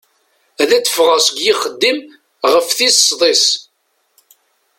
[0.61, 1.99] Ad d-ffɣeɣ seg yixeddim
[2.53, 3.45] ɣef tis sḍis.